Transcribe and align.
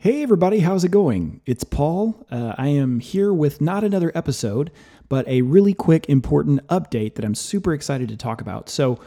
Hey, 0.00 0.22
everybody, 0.22 0.60
how's 0.60 0.84
it 0.84 0.92
going? 0.92 1.40
It's 1.44 1.64
Paul. 1.64 2.24
Uh, 2.30 2.54
I 2.56 2.68
am 2.68 3.00
here 3.00 3.32
with 3.34 3.60
not 3.60 3.82
another 3.82 4.12
episode, 4.14 4.70
but 5.08 5.26
a 5.26 5.42
really 5.42 5.74
quick, 5.74 6.08
important 6.08 6.64
update 6.68 7.16
that 7.16 7.24
I'm 7.24 7.34
super 7.34 7.74
excited 7.74 8.08
to 8.10 8.16
talk 8.16 8.40
about. 8.40 8.68
So, 8.68 9.00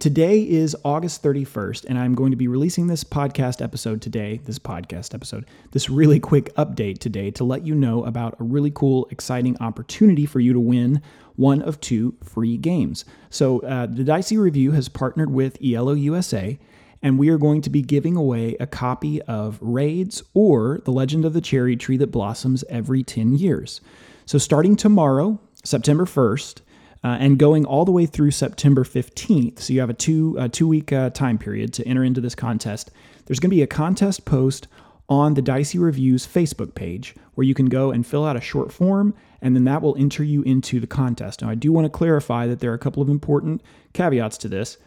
today 0.00 0.42
is 0.42 0.76
August 0.84 1.22
31st, 1.22 1.86
and 1.88 1.98
I'm 1.98 2.14
going 2.14 2.30
to 2.30 2.36
be 2.36 2.46
releasing 2.46 2.88
this 2.88 3.04
podcast 3.04 3.62
episode 3.62 4.02
today, 4.02 4.38
this 4.44 4.58
podcast 4.58 5.14
episode, 5.14 5.46
this 5.70 5.88
really 5.88 6.20
quick 6.20 6.54
update 6.56 6.98
today 6.98 7.30
to 7.30 7.42
let 7.42 7.64
you 7.64 7.74
know 7.74 8.04
about 8.04 8.38
a 8.38 8.44
really 8.44 8.70
cool, 8.70 9.08
exciting 9.10 9.56
opportunity 9.60 10.26
for 10.26 10.40
you 10.40 10.52
to 10.52 10.60
win 10.60 11.00
one 11.36 11.62
of 11.62 11.80
two 11.80 12.16
free 12.22 12.58
games. 12.58 13.06
So, 13.30 13.60
uh, 13.60 13.86
the 13.86 14.04
Dicey 14.04 14.36
Review 14.36 14.72
has 14.72 14.90
partnered 14.90 15.30
with 15.30 15.58
Iello 15.60 15.98
USA 15.98 16.58
and 17.04 17.18
we 17.18 17.28
are 17.28 17.36
going 17.36 17.60
to 17.60 17.68
be 17.68 17.82
giving 17.82 18.16
away 18.16 18.56
a 18.58 18.66
copy 18.66 19.20
of 19.22 19.58
Raids 19.60 20.22
or 20.32 20.80
The 20.86 20.90
Legend 20.90 21.26
of 21.26 21.34
the 21.34 21.42
Cherry 21.42 21.76
Tree 21.76 21.98
That 21.98 22.10
Blossoms 22.10 22.64
every 22.70 23.02
10 23.02 23.36
years. 23.36 23.82
So, 24.24 24.38
starting 24.38 24.74
tomorrow, 24.74 25.38
September 25.62 26.06
1st, 26.06 26.62
uh, 27.04 27.18
and 27.20 27.38
going 27.38 27.66
all 27.66 27.84
the 27.84 27.92
way 27.92 28.06
through 28.06 28.30
September 28.30 28.84
15th, 28.84 29.60
so 29.60 29.74
you 29.74 29.80
have 29.80 29.90
a 29.90 29.94
two, 29.94 30.48
two 30.48 30.66
week 30.66 30.94
uh, 30.94 31.10
time 31.10 31.36
period 31.36 31.74
to 31.74 31.86
enter 31.86 32.02
into 32.02 32.22
this 32.22 32.34
contest, 32.34 32.90
there's 33.26 33.38
going 33.38 33.50
to 33.50 33.56
be 33.56 33.62
a 33.62 33.66
contest 33.66 34.24
post 34.24 34.66
on 35.06 35.34
the 35.34 35.42
Dicey 35.42 35.78
Reviews 35.78 36.26
Facebook 36.26 36.74
page 36.74 37.14
where 37.34 37.44
you 37.44 37.52
can 37.52 37.66
go 37.66 37.90
and 37.90 38.06
fill 38.06 38.24
out 38.24 38.36
a 38.36 38.40
short 38.40 38.72
form, 38.72 39.14
and 39.42 39.54
then 39.54 39.64
that 39.64 39.82
will 39.82 39.94
enter 39.98 40.24
you 40.24 40.40
into 40.44 40.80
the 40.80 40.86
contest. 40.86 41.42
Now, 41.42 41.50
I 41.50 41.54
do 41.54 41.70
want 41.70 41.84
to 41.84 41.90
clarify 41.90 42.46
that 42.46 42.60
there 42.60 42.70
are 42.70 42.74
a 42.74 42.78
couple 42.78 43.02
of 43.02 43.10
important 43.10 43.60
caveats 43.92 44.38
to 44.38 44.48
this. 44.48 44.78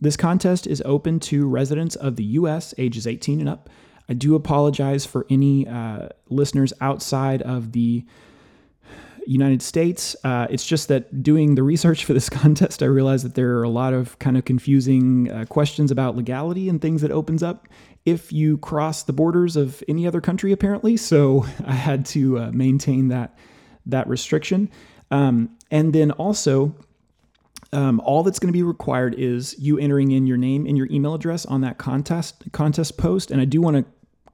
This 0.00 0.16
contest 0.16 0.66
is 0.66 0.82
open 0.84 1.20
to 1.20 1.46
residents 1.48 1.96
of 1.96 2.16
the 2.16 2.24
U.S. 2.24 2.74
ages 2.78 3.06
18 3.06 3.40
and 3.40 3.48
up. 3.48 3.70
I 4.08 4.12
do 4.12 4.34
apologize 4.34 5.06
for 5.06 5.26
any 5.30 5.66
uh, 5.66 6.08
listeners 6.28 6.72
outside 6.80 7.40
of 7.42 7.72
the 7.72 8.04
United 9.26 9.62
States. 9.62 10.14
Uh, 10.24 10.46
it's 10.50 10.66
just 10.66 10.88
that 10.88 11.22
doing 11.22 11.54
the 11.54 11.62
research 11.62 12.04
for 12.04 12.12
this 12.12 12.28
contest, 12.30 12.82
I 12.82 12.86
realized 12.86 13.24
that 13.24 13.34
there 13.34 13.58
are 13.58 13.62
a 13.62 13.68
lot 13.68 13.92
of 13.92 14.18
kind 14.18 14.36
of 14.36 14.44
confusing 14.44 15.30
uh, 15.30 15.44
questions 15.46 15.90
about 15.90 16.16
legality 16.16 16.68
and 16.68 16.80
things 16.80 17.00
that 17.02 17.10
opens 17.10 17.42
up 17.42 17.68
if 18.04 18.32
you 18.32 18.58
cross 18.58 19.02
the 19.02 19.12
borders 19.12 19.56
of 19.56 19.82
any 19.88 20.06
other 20.06 20.20
country, 20.20 20.52
apparently. 20.52 20.96
So 20.96 21.46
I 21.66 21.74
had 21.74 22.04
to 22.06 22.38
uh, 22.38 22.50
maintain 22.52 23.08
that 23.08 23.36
that 23.86 24.08
restriction. 24.08 24.70
Um, 25.10 25.50
and 25.70 25.92
then 25.92 26.10
also, 26.12 26.74
um, 27.74 28.00
all 28.00 28.22
that's 28.22 28.38
going 28.38 28.48
to 28.48 28.56
be 28.56 28.62
required 28.62 29.14
is 29.18 29.58
you 29.58 29.78
entering 29.78 30.12
in 30.12 30.26
your 30.26 30.36
name 30.36 30.66
and 30.66 30.78
your 30.78 30.88
email 30.90 31.14
address 31.14 31.44
on 31.46 31.60
that 31.62 31.76
contest 31.78 32.44
contest 32.52 32.96
post. 32.96 33.30
And 33.30 33.40
I 33.40 33.44
do 33.44 33.60
want 33.60 33.76
to 33.76 33.84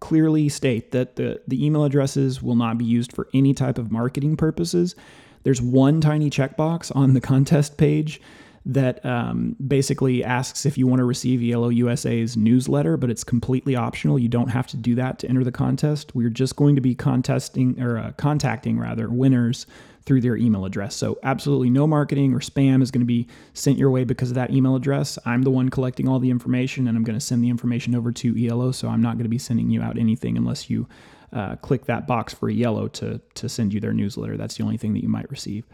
clearly 0.00 0.48
state 0.48 0.92
that 0.92 1.16
the 1.16 1.40
the 1.48 1.64
email 1.64 1.84
addresses 1.84 2.42
will 2.42 2.54
not 2.54 2.78
be 2.78 2.84
used 2.84 3.12
for 3.12 3.28
any 3.34 3.54
type 3.54 3.78
of 3.78 3.90
marketing 3.90 4.36
purposes. 4.36 4.94
There's 5.42 5.62
one 5.62 6.00
tiny 6.00 6.28
checkbox 6.28 6.94
on 6.94 7.14
the 7.14 7.20
contest 7.20 7.78
page 7.78 8.20
that 8.66 9.04
um, 9.06 9.56
basically 9.66 10.22
asks 10.22 10.66
if 10.66 10.76
you 10.76 10.86
want 10.86 11.00
to 11.00 11.04
receive 11.04 11.40
Iello 11.40 11.74
USA's 11.74 12.36
newsletter, 12.36 12.96
but 12.96 13.10
it's 13.10 13.24
completely 13.24 13.74
optional. 13.74 14.18
You 14.18 14.28
don't 14.28 14.48
have 14.48 14.66
to 14.68 14.76
do 14.76 14.94
that 14.96 15.18
to 15.20 15.28
enter 15.28 15.44
the 15.44 15.52
contest. 15.52 16.14
We're 16.14 16.28
just 16.28 16.56
going 16.56 16.74
to 16.74 16.80
be 16.80 16.94
contesting 16.94 17.80
or 17.80 17.98
uh, 17.98 18.12
contacting 18.12 18.78
rather 18.78 19.08
winners 19.08 19.66
through 20.04 20.20
their 20.20 20.36
email 20.36 20.64
address. 20.64 20.94
So, 20.94 21.18
absolutely 21.22 21.70
no 21.70 21.86
marketing 21.86 22.34
or 22.34 22.40
spam 22.40 22.82
is 22.82 22.90
going 22.90 23.02
to 23.02 23.06
be 23.06 23.28
sent 23.54 23.78
your 23.78 23.90
way 23.90 24.04
because 24.04 24.30
of 24.30 24.34
that 24.34 24.50
email 24.50 24.74
address. 24.74 25.18
I'm 25.24 25.42
the 25.42 25.50
one 25.50 25.68
collecting 25.68 26.08
all 26.08 26.18
the 26.18 26.30
information 26.30 26.88
and 26.88 26.96
I'm 26.96 27.04
going 27.04 27.18
to 27.18 27.24
send 27.24 27.44
the 27.44 27.50
information 27.50 27.94
over 27.94 28.12
to 28.12 28.34
Iello. 28.34 28.74
So, 28.74 28.88
I'm 28.88 29.02
not 29.02 29.14
going 29.14 29.24
to 29.24 29.30
be 29.30 29.38
sending 29.38 29.70
you 29.70 29.82
out 29.82 29.98
anything 29.98 30.36
unless 30.36 30.68
you 30.68 30.86
uh, 31.32 31.56
click 31.56 31.86
that 31.86 32.06
box 32.06 32.34
for 32.34 32.50
Iello 32.50 32.90
to, 32.92 33.20
to 33.34 33.48
send 33.48 33.72
you 33.72 33.80
their 33.80 33.92
newsletter. 33.92 34.36
That's 34.36 34.56
the 34.56 34.64
only 34.64 34.76
thing 34.76 34.94
that 34.94 35.02
you 35.02 35.08
might 35.08 35.30
receive. 35.30 35.64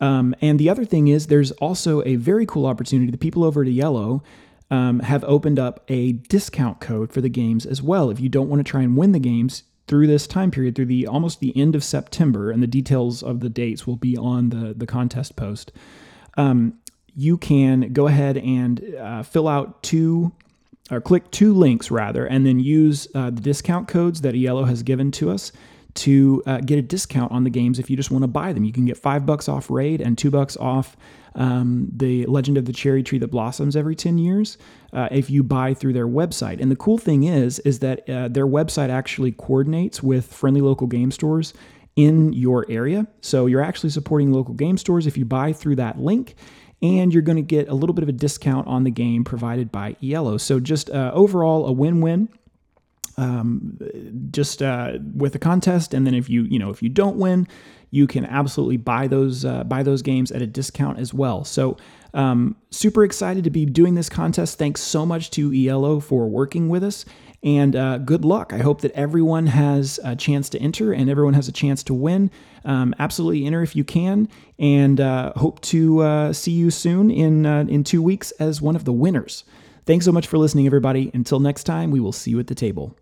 Um, 0.00 0.34
and 0.40 0.58
the 0.58 0.70
other 0.70 0.84
thing 0.84 1.08
is, 1.08 1.26
there's 1.26 1.50
also 1.52 2.02
a 2.04 2.16
very 2.16 2.46
cool 2.46 2.66
opportunity. 2.66 3.10
The 3.10 3.18
people 3.18 3.44
over 3.44 3.62
at 3.62 3.68
Iello 3.68 4.22
um, 4.70 5.00
have 5.00 5.24
opened 5.24 5.58
up 5.58 5.84
a 5.88 6.12
discount 6.12 6.80
code 6.80 7.12
for 7.12 7.20
the 7.20 7.28
games 7.28 7.66
as 7.66 7.82
well. 7.82 8.10
If 8.10 8.20
you 8.20 8.28
don't 8.28 8.48
want 8.48 8.64
to 8.64 8.70
try 8.70 8.82
and 8.82 8.96
win 8.96 9.12
the 9.12 9.18
games, 9.18 9.64
through 9.90 10.06
this 10.06 10.28
time 10.28 10.52
period, 10.52 10.76
through 10.76 10.86
the 10.86 11.04
almost 11.04 11.40
the 11.40 11.52
end 11.56 11.74
of 11.74 11.82
September, 11.82 12.52
and 12.52 12.62
the 12.62 12.68
details 12.68 13.24
of 13.24 13.40
the 13.40 13.48
dates 13.48 13.88
will 13.88 13.96
be 13.96 14.16
on 14.16 14.50
the 14.50 14.72
the 14.72 14.86
contest 14.86 15.34
post. 15.34 15.72
Um, 16.36 16.74
you 17.12 17.36
can 17.36 17.92
go 17.92 18.06
ahead 18.06 18.38
and 18.38 18.94
uh, 18.94 19.24
fill 19.24 19.48
out 19.48 19.82
two 19.82 20.30
or 20.92 21.00
click 21.00 21.28
two 21.32 21.52
links 21.52 21.90
rather, 21.90 22.24
and 22.24 22.46
then 22.46 22.60
use 22.60 23.08
uh, 23.16 23.30
the 23.30 23.40
discount 23.40 23.88
codes 23.88 24.20
that 24.20 24.36
Iello 24.36 24.68
has 24.68 24.84
given 24.84 25.10
to 25.12 25.28
us 25.30 25.50
to 26.00 26.42
uh, 26.46 26.58
get 26.58 26.78
a 26.78 26.82
discount 26.82 27.30
on 27.30 27.44
the 27.44 27.50
games 27.50 27.78
if 27.78 27.90
you 27.90 27.96
just 27.96 28.10
want 28.10 28.22
to 28.22 28.28
buy 28.28 28.52
them. 28.52 28.64
You 28.64 28.72
can 28.72 28.86
get 28.86 28.96
five 28.96 29.26
bucks 29.26 29.48
off 29.48 29.70
Raid 29.70 30.00
and 30.00 30.16
two 30.16 30.30
bucks 30.30 30.56
off 30.56 30.96
um, 31.34 31.88
the 31.92 32.24
Legend 32.26 32.56
of 32.56 32.64
the 32.64 32.72
Cherry 32.72 33.02
Tree 33.02 33.18
that 33.18 33.28
blossoms 33.28 33.76
every 33.76 33.94
10 33.94 34.18
years 34.18 34.56
uh, 34.92 35.08
if 35.10 35.28
you 35.28 35.42
buy 35.42 35.74
through 35.74 35.92
their 35.92 36.08
website. 36.08 36.60
And 36.60 36.70
the 36.70 36.76
cool 36.76 36.96
thing 36.96 37.24
is, 37.24 37.58
is 37.60 37.80
that 37.80 38.08
uh, 38.08 38.28
their 38.28 38.46
website 38.46 38.88
actually 38.88 39.32
coordinates 39.32 40.02
with 40.02 40.32
friendly 40.32 40.62
local 40.62 40.86
game 40.86 41.10
stores 41.10 41.52
in 41.96 42.32
your 42.32 42.64
area. 42.70 43.06
So 43.20 43.46
you're 43.46 43.62
actually 43.62 43.90
supporting 43.90 44.32
local 44.32 44.54
game 44.54 44.78
stores 44.78 45.06
if 45.06 45.18
you 45.18 45.24
buy 45.24 45.52
through 45.52 45.76
that 45.76 45.98
link 45.98 46.34
and 46.82 47.12
you're 47.12 47.22
going 47.22 47.36
to 47.36 47.42
get 47.42 47.68
a 47.68 47.74
little 47.74 47.92
bit 47.92 48.02
of 48.02 48.08
a 48.08 48.12
discount 48.12 48.66
on 48.66 48.84
the 48.84 48.90
game 48.90 49.22
provided 49.22 49.70
by 49.70 49.96
Iello. 50.02 50.40
So 50.40 50.60
just 50.60 50.88
uh, 50.88 51.10
overall 51.12 51.66
a 51.66 51.72
win-win 51.72 52.30
um, 53.16 53.78
just 54.30 54.62
uh, 54.62 54.98
with 55.14 55.34
a 55.34 55.38
contest. 55.38 55.94
And 55.94 56.06
then 56.06 56.14
if 56.14 56.28
you 56.28 56.42
you 56.42 56.58
know 56.58 56.70
if 56.70 56.82
you 56.82 56.88
don't 56.88 57.16
win, 57.16 57.46
you 57.90 58.06
can 58.06 58.24
absolutely 58.24 58.76
buy 58.76 59.06
those 59.06 59.44
uh, 59.44 59.64
buy 59.64 59.82
those 59.82 60.02
games 60.02 60.30
at 60.30 60.42
a 60.42 60.46
discount 60.46 60.98
as 60.98 61.12
well. 61.12 61.44
So 61.44 61.76
um, 62.14 62.56
super 62.70 63.04
excited 63.04 63.44
to 63.44 63.50
be 63.50 63.64
doing 63.66 63.94
this 63.94 64.08
contest. 64.08 64.58
Thanks 64.58 64.80
so 64.80 65.06
much 65.06 65.30
to 65.32 65.50
Iello 65.50 66.02
for 66.02 66.28
working 66.28 66.68
with 66.68 66.82
us. 66.82 67.04
And 67.42 67.74
uh, 67.74 67.98
good 67.98 68.24
luck. 68.24 68.52
I 68.52 68.58
hope 68.58 68.82
that 68.82 68.92
everyone 68.92 69.46
has 69.46 69.98
a 70.04 70.14
chance 70.14 70.50
to 70.50 70.58
enter 70.58 70.92
and 70.92 71.08
everyone 71.08 71.32
has 71.34 71.48
a 71.48 71.52
chance 71.52 71.82
to 71.84 71.94
win. 71.94 72.30
Um, 72.66 72.94
absolutely 72.98 73.46
enter 73.46 73.62
if 73.62 73.74
you 73.74 73.84
can, 73.84 74.28
and 74.58 75.00
uh, 75.00 75.32
hope 75.36 75.60
to 75.62 76.00
uh, 76.00 76.32
see 76.34 76.52
you 76.52 76.70
soon 76.70 77.10
in 77.10 77.46
uh, 77.46 77.64
in 77.66 77.84
two 77.84 78.02
weeks 78.02 78.32
as 78.32 78.60
one 78.60 78.76
of 78.76 78.84
the 78.84 78.92
winners. 78.92 79.44
Thanks 79.86 80.04
so 80.04 80.12
much 80.12 80.26
for 80.26 80.38
listening, 80.38 80.66
everybody. 80.66 81.10
Until 81.14 81.40
next 81.40 81.64
time, 81.64 81.90
we 81.90 82.00
will 82.00 82.12
see 82.12 82.30
you 82.30 82.38
at 82.38 82.46
the 82.46 82.54
table. 82.54 82.96